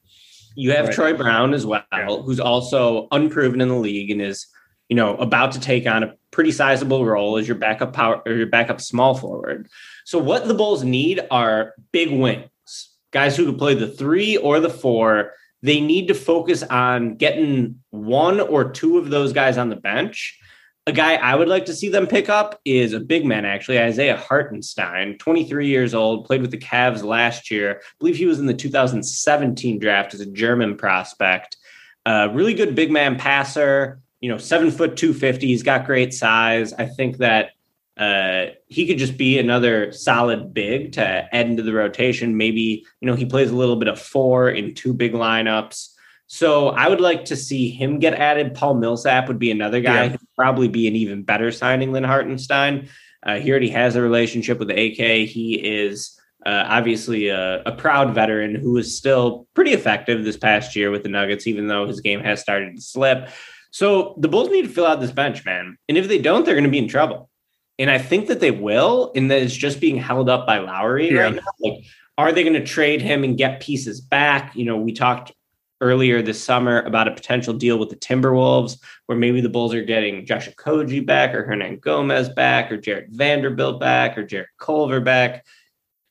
[0.58, 0.94] You have Right.
[0.96, 2.08] Troy Brown as well, Yeah.
[2.08, 4.48] who's also unproven in the league and is,
[4.90, 8.34] you know, about to take on a pretty sizable role as your backup power or
[8.34, 9.68] your backup small forward.
[10.04, 14.60] So what the Bulls need are big wings, guys who can play the three or
[14.60, 15.34] the four.
[15.62, 20.40] They need to focus on getting one or two of those guys on the bench.
[20.88, 23.78] A guy I would like to see them pick up is a big man, actually,
[23.78, 27.82] Isaiah Hartenstein, 23 years old, played with the Cavs last year.
[27.82, 31.58] I believe he was in the 2017 draft as a German prospect.
[32.06, 35.46] Uh, really good big man passer, you know, seven foot 250.
[35.46, 36.72] He's got great size.
[36.72, 37.50] I think that
[37.98, 42.38] uh, he could just be another solid big to add into the rotation.
[42.38, 45.90] Maybe, you know, he plays a little bit of four in two big lineups.
[46.28, 48.54] So I would like to see him get added.
[48.54, 50.10] Paul Millsap would be another guy Yeah.
[50.10, 52.90] who'd probably be an even better signing than Hartenstein.
[53.26, 55.28] Uh, he already has a relationship with the AK.
[55.28, 60.76] He is uh, obviously a, a proud veteran who is still pretty effective this past
[60.76, 63.30] year with the Nuggets, even though his game has started to slip.
[63.72, 65.78] So the Bulls need to fill out this bench, man.
[65.90, 67.30] And if they don't, they're going to be in trouble.
[67.80, 71.12] And I think that they will, and that it's just being held up by Lauri
[71.14, 71.22] Yeah.
[71.22, 71.42] right now.
[71.60, 71.84] Like,
[72.18, 74.56] are they going to trade him and get pieces back?
[74.56, 75.32] You know, we talked
[75.82, 79.84] earlier this summer about a potential deal with the Timberwolves, where maybe the Bulls are
[79.84, 85.46] getting Josh Okogie back, or Hernangomez back, or Jarred Vanderbilt back, or Jarrett Culver back.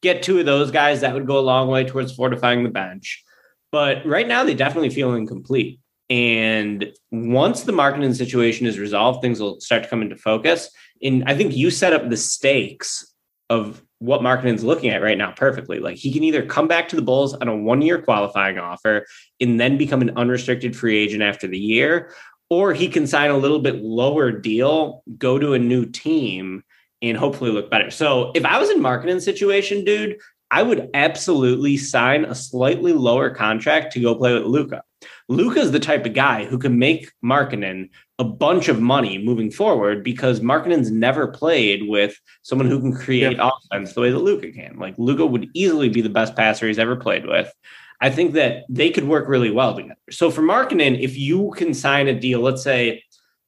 [0.03, 3.25] Get two of those guys, that would go a long way towards fortifying the bench.
[3.73, 5.81] But right now, they definitely feel incomplete.
[6.09, 10.71] And once the Markkanen situation is resolved, things will start to come into focus.
[11.03, 13.13] And I think you set up the stakes
[13.51, 15.79] of what Markkanen's looking at right now perfectly.
[15.79, 19.07] Like he can either come back to the Bulls on a one year qualifying offer
[19.41, 22.13] and then become an unrestricted free agent after the year,
[22.51, 26.63] or he can sign a little bit lower deal, go to a new team,
[27.03, 27.91] and hopefully look better.
[27.91, 30.19] So if I was in Markkanen's situation, dude,
[30.51, 34.83] I would absolutely sign a slightly lower contract to go play with Luka.
[35.29, 40.05] Luka's the type of guy who can make Markkanen a bunch of money moving forward
[40.05, 44.79] because Markkanen's never played with someone who can create offense the way that Luka can.
[44.79, 47.53] Like Luka would easily be the best passer he's ever played with.
[48.01, 49.97] I think that they could work really well together.
[50.11, 53.03] So for Markkanen, if you can sign a deal, let's say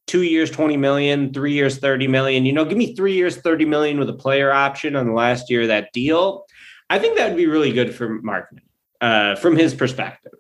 [0.07, 3.67] two years, 20 million, three years, 30 million, you know, give me three years, 30
[3.67, 6.47] million with a player option on the last year of that deal.
[6.91, 8.63] I think that would be really good for Markkanen
[9.01, 10.33] uh, from his perspective,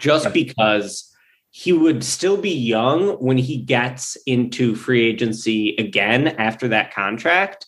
[0.00, 1.14] just because
[1.50, 7.66] he would still be young when he gets into free agency again after that contract.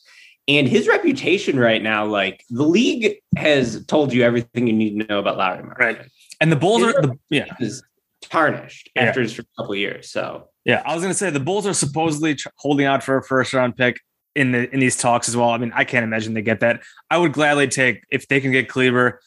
[0.48, 5.06] And his reputation right now, like the league has told you everything you need to
[5.06, 5.62] know about Lauri.
[5.78, 6.00] Right.
[6.40, 7.46] And the Bulls are the yeah.
[7.60, 7.82] Is
[8.22, 9.02] tarnished Yeah.
[9.02, 10.10] after his couple of years.
[10.10, 13.22] So Yeah, I was gonna say the Bulls are supposedly tr- holding out for a
[13.22, 14.00] first round pick
[14.34, 15.50] in the in these talks as well.
[15.50, 16.80] I mean, I can't imagine they get that.
[17.10, 19.20] I would gladly take if they can get Kleber.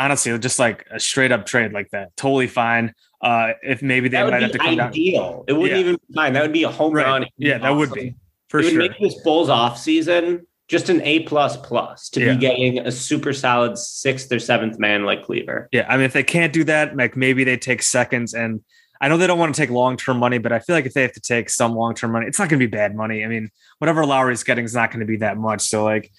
[0.00, 2.94] Honestly, just like a straight up trade like that, totally fine.
[3.20, 4.88] Uh, if maybe they that might would have to come down.
[4.88, 5.44] ideal.
[5.46, 5.80] It wouldn't Yeah.
[5.80, 6.32] even be fine.
[6.32, 7.04] That would be a home Right.
[7.06, 7.26] run.
[7.36, 8.14] Yeah, that would be
[8.48, 8.80] for it would sure.
[8.80, 12.32] make this Bulls off season just an A plus plus to Yeah.
[12.32, 15.68] be getting a super solid sixth or seventh man like Kleber.
[15.70, 18.32] Yeah, I mean, if they can't do that, like maybe they take seconds.
[18.32, 18.60] And
[19.00, 20.92] I know they don't want to take long term money, but I feel like if
[20.92, 23.24] they have to take some long term money, it's not going to be bad money.
[23.24, 25.62] I mean, whatever Lauri's getting is not going to be that much.
[25.62, 26.12] So like,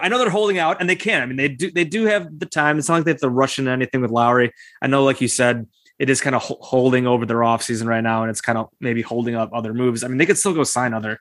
[0.00, 1.22] I know they're holding out, and they can.
[1.22, 2.78] I mean, they do they do have the time.
[2.78, 4.52] It's not like they have to rush into anything with Lauri.
[4.80, 5.66] I know, like you said,
[5.98, 9.02] it is kind of holding over their offseason right now, and it's kind of maybe
[9.02, 10.04] holding up other moves.
[10.04, 11.18] I mean, they could still go sign other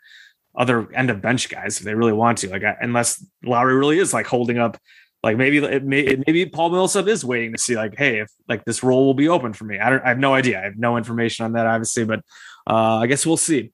[0.55, 2.49] other end of bench guys if they really want to.
[2.49, 4.77] Like, uh, unless Lauri really is like holding up
[5.23, 8.29] like maybe it may, it- maybe Paul Millsap is waiting to see like, hey, if
[8.47, 9.79] like this role will be open for me.
[9.79, 10.59] I don't, I have no idea.
[10.59, 12.19] I have no information on that, obviously, but
[12.69, 13.71] uh, I guess we'll see.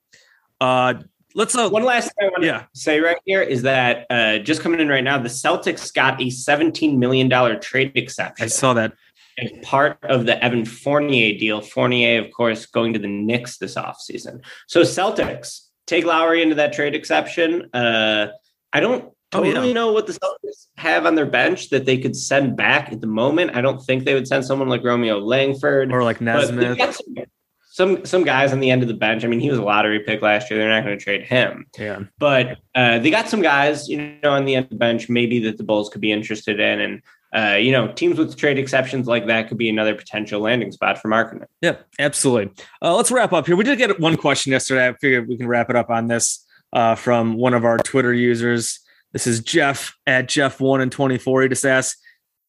[0.60, 0.94] Uh,
[1.34, 2.64] let's uh, One last thing I want to Yeah.
[2.74, 6.26] say right here is that uh, just coming in right now, the Celtics got a
[6.26, 7.28] $17 million
[7.60, 8.44] trade exception.
[8.44, 8.92] I saw that.
[9.38, 11.60] as part of the Evan Fournier deal.
[11.60, 14.42] Fournier, of course, going to the Knicks this offseason.
[14.68, 17.68] So Celtics take Lowry into that trade exception.
[17.74, 18.28] Uh,
[18.72, 19.54] I don't Oh, yeah.
[19.54, 23.00] totally know what the Celtics have on their bench that they could send back at
[23.00, 23.56] the moment.
[23.56, 26.78] I don't think they would send someone like Romeo Langford Or like Nesmith.
[26.78, 27.24] some,
[27.70, 29.24] some some guys on the end of the bench.
[29.24, 30.60] I mean, he was a lottery pick last year.
[30.60, 31.66] They're not going to trade him.
[31.78, 32.00] Yeah.
[32.18, 35.40] But uh, they got some guys, you know, on the end of the bench, maybe
[35.40, 36.80] that the Bulls could be interested in.
[36.80, 37.02] And,
[37.34, 40.98] uh, you know, teams with trade exceptions like that could be another potential landing spot
[40.98, 41.46] for Markkanen.
[41.62, 42.52] Yeah, absolutely.
[42.80, 43.56] Uh, let's wrap up here.
[43.56, 44.86] We did get one question yesterday.
[44.86, 48.14] I figured we can wrap it up on this uh, from one of our Twitter
[48.14, 48.78] users.
[49.14, 51.42] This is Jeff at Jeff1 and 24.
[51.42, 51.96] He just asked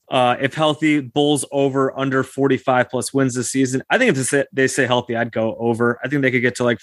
[0.09, 3.83] uh, if healthy, Bulls over under 45 plus wins this season.
[3.87, 5.99] I think if they say, healthy, I'd go over.
[6.03, 6.79] I think they could get to like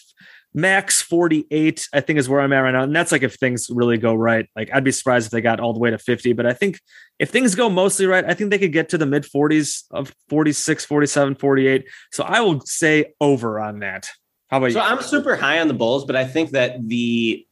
[0.55, 2.85] max 48, I think is where I'm at right now.
[2.85, 4.49] And that's like if things really go right.
[4.55, 6.79] Like I'd be surprised if they got all the way to 50, but I think
[7.19, 10.15] if things go mostly right, I think they could get to the mid 40s of
[10.29, 11.85] 46, 47, 48.
[12.13, 14.09] So I will say over on that.
[14.49, 14.73] How about you?
[14.75, 14.81] So?
[14.81, 17.45] I'm super high on the Bulls, but I think that the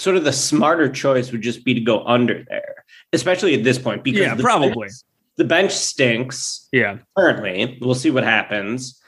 [0.00, 3.78] sort of the smarter choice would just be to go under there, especially at this
[3.78, 4.02] point.
[4.02, 4.88] Because Yeah, the probably.
[4.88, 5.02] bench-
[5.36, 6.68] the bench stinks.
[6.72, 6.98] Yeah.
[7.16, 7.78] currently.
[7.80, 9.00] We'll see what happens.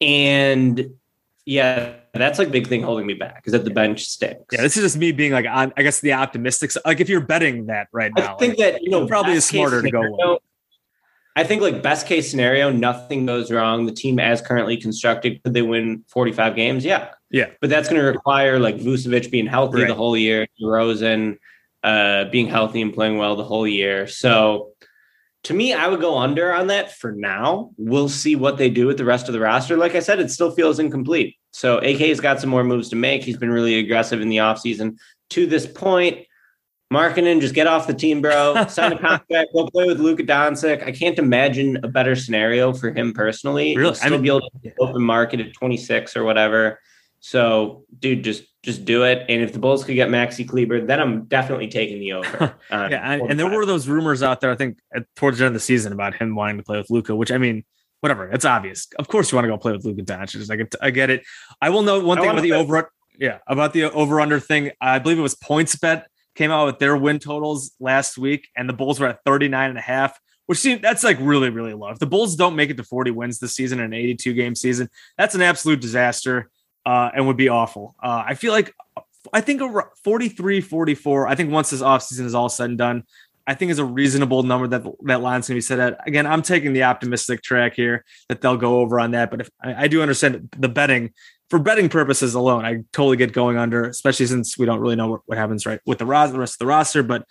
[0.00, 0.90] And
[1.46, 4.44] yeah, that's like a big thing holding me back is that the bench stinks.
[4.52, 4.62] Yeah.
[4.62, 6.72] This is just me being like, on, I guess the optimistic.
[6.84, 9.44] Like if you're betting that right now, I think like, that you know probably is
[9.44, 10.38] smarter to go
[11.34, 13.86] I think like best case scenario, nothing goes wrong.
[13.86, 16.84] The team as currently constructed, could they win 45 games?
[16.84, 17.08] Yeah.
[17.32, 17.46] Yeah.
[17.60, 19.88] But that's going to require like Vucevic being healthy Right.
[19.88, 21.38] the whole year, DeRozan
[21.82, 24.06] uh, being healthy and playing well the whole year.
[24.06, 24.72] So
[25.44, 27.70] to me, I would go under on that for now.
[27.76, 29.76] We'll see what they do with the rest of the roster.
[29.76, 31.36] Like I said, it still feels incomplete.
[31.50, 33.24] So AK's got some more moves to make.
[33.24, 34.98] He's been really aggressive in the offseason
[35.30, 36.18] to this point.
[36.92, 38.66] Markkanen, just get off the team, bro.
[38.68, 39.50] Sign a contract.
[39.54, 40.86] Go play with Luka Doncic.
[40.86, 43.74] I can't imagine a better scenario for him personally.
[43.76, 43.88] Really?
[43.88, 46.78] He'll still I mean- be able to open market at 26 or whatever.
[47.24, 49.24] So, dude, just just do it.
[49.28, 52.56] And if the Bulls could get Maxi Kleber, then I'm definitely taking the over.
[52.70, 54.50] on uh, yeah, and, and there were those rumors out there.
[54.50, 56.90] I think at, towards the end of the season about him wanting to play with
[56.90, 57.64] Luka, which I mean,
[58.00, 58.28] whatever.
[58.28, 58.88] It's obvious.
[58.98, 60.50] Of course, you want to go play with Luka Doncic.
[60.50, 61.22] I get, I get it.
[61.60, 62.90] I will note one I thing about the over.
[63.16, 64.72] Yeah, about the over under thing.
[64.80, 66.04] I believe it was PointsBet
[66.34, 69.78] came out with their win totals last week, and the Bulls were at 39 and
[69.78, 70.18] a half.
[70.46, 71.90] Which seems that's like really, really low.
[71.90, 74.56] If the Bulls don't make it to 40 wins this season in an 82 game
[74.56, 76.50] season, that's an absolute disaster
[76.86, 77.94] uh, and would be awful.
[78.02, 78.74] Uh, I feel like
[79.32, 81.28] I think a 43, 44.
[81.28, 83.04] I think once this offseason is all said and done,
[83.46, 86.06] I think is a reasonable number that that line's going to be set at.
[86.06, 89.30] Again, I'm taking the optimistic track here that they'll go over on that.
[89.30, 91.12] But if I, I do understand the betting
[91.50, 95.08] for betting purposes alone, I totally get going under, especially since we don't really know
[95.08, 97.02] what, what happens right with the, ros- the rest of the roster.
[97.02, 97.26] But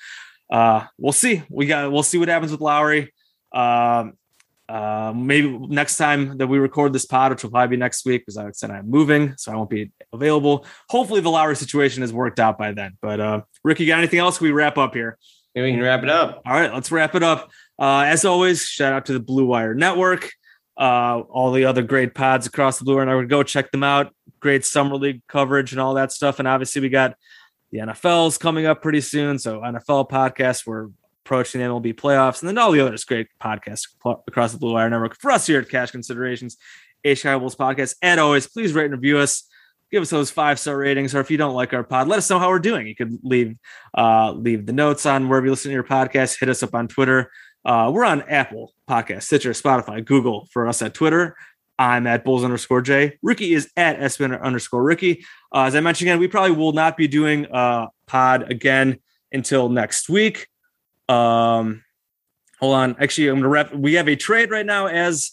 [0.52, 1.44] uh, we'll see.
[1.50, 3.14] We got we'll see what happens with Lowry.
[3.54, 4.14] Um,
[4.72, 8.22] uh, maybe next time that we record this pod, which will probably be next week,
[8.22, 10.66] because like I said I'm moving, so I won't be available.
[10.90, 12.98] Hopefully, the Lowry situation is worked out by then.
[13.02, 14.40] But uh, Ricky, got anything else?
[14.40, 15.18] We wrap up here.
[15.54, 16.42] Maybe we can wrap it up.
[16.46, 17.52] All right, let's wrap it up.
[17.78, 20.32] Uh, as always, shout out to the Blue Wire Network,
[20.78, 23.28] uh, all the other great pods across the Blue Wire Network.
[23.28, 24.16] Go check them out.
[24.40, 26.40] Great summer league coverage and all that stuff.
[26.40, 27.16] And obviously, we got
[27.72, 29.38] the NFL's coming up pretty soon.
[29.38, 30.88] So NFL podcast, we're
[31.26, 33.88] approaching the MLB playoffs, and then all the other great podcasts
[34.28, 35.18] across the Blue Wire Network.
[35.20, 36.58] For us here at Cash Considerations,
[37.06, 37.96] Chicago Bulls podcast.
[38.02, 39.44] And always, please rate and review us.
[39.92, 42.30] Give us those five star ratings, or if you don't like our pod, let us
[42.30, 42.88] know how we're doing.
[42.88, 43.58] You could leave
[43.98, 46.40] uh, leave the notes on wherever you listen to your podcast.
[46.40, 47.30] Hit us up on Twitter.
[47.66, 50.48] Uh, we're on Apple Podcast, Stitcher, Spotify, Google.
[50.52, 51.36] For us at Twitter,
[51.78, 53.18] I'm at Bulls underscore J.
[53.22, 55.26] Ricky is at SBN underscore Ricky.
[55.54, 59.00] Uh, as I mentioned again, we probably will not be doing a pod again
[59.32, 60.48] until next week.
[61.12, 61.84] Um,
[62.60, 62.96] hold on.
[63.00, 63.74] Actually, I'm gonna wrap.
[63.74, 65.32] We have a trade right now as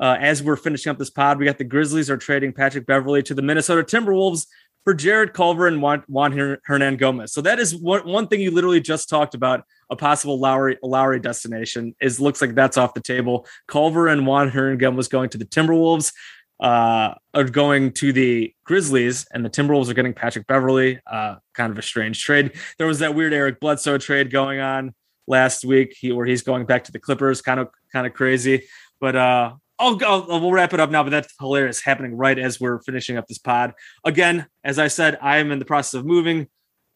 [0.00, 1.38] uh, as we're finishing up this pod.
[1.38, 4.46] We got the Grizzlies are trading Patrick Beverley to the Minnesota Timberwolves
[4.84, 7.28] for Jarrett Culver and Juan, Juan Hernangomez.
[7.28, 9.64] So that is one, one thing you literally just talked about.
[9.90, 13.46] A possible Lowry Lowry destination is looks like that's off the table.
[13.68, 16.12] Culver and Juan Hernangomez going to the Timberwolves.
[16.60, 21.00] Uh, are going to the Grizzlies, and the Timberwolves are getting Patrick Beverley.
[21.10, 22.52] Uh, kind of a strange trade.
[22.78, 24.94] There was that weird Eric Bledsoe trade going on
[25.26, 27.42] last week, he, where he's going back to the Clippers.
[27.42, 28.64] Kind of, kind of crazy.
[29.00, 32.60] But uh, I'll, I'll, we'll wrap it up now, but that's hilarious happening right as
[32.60, 33.74] we're finishing up this pod.
[34.04, 36.48] Again, as I said, I am in the process of moving.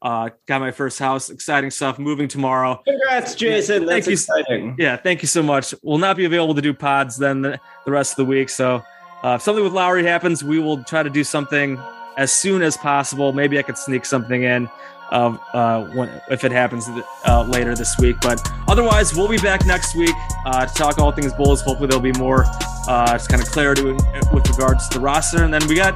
[0.03, 1.99] Uh, got my first house, exciting stuff.
[1.99, 2.81] Moving tomorrow.
[2.87, 3.87] Congrats, Jason.
[3.87, 4.13] That's thank you.
[4.13, 4.77] exciting.
[4.79, 5.75] Yeah, thank you so much.
[5.83, 8.51] We'll not be available to do pods then the, the rest of the week.
[8.51, 8.83] So
[9.25, 11.81] uh, if something with Lowry happens, we will try to do something
[12.19, 13.33] as soon as possible.
[13.33, 14.69] Maybe I could sneak something in
[15.11, 16.89] uh, uh, when, if it happens
[17.27, 18.17] uh, later this week.
[18.21, 21.63] But otherwise, we'll be back next week uh, to talk all things Bulls.
[21.63, 22.45] Hopefully, there'll be more
[22.89, 25.45] uh, just kind of clarity with regards to the roster.
[25.45, 25.95] And then we got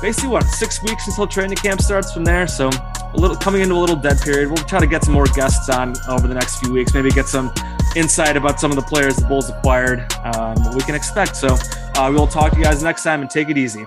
[0.00, 2.46] basically what six weeks until training camp starts from there.
[2.46, 4.48] So a little coming into a little dead period.
[4.48, 6.94] We'll try to get some more guests on over the next few weeks.
[6.94, 7.52] Maybe get some
[7.96, 11.36] insight about some of the players the Bulls acquired, um, what we can expect.
[11.36, 11.56] So
[11.96, 13.86] uh, we will talk to you guys next time and take it easy.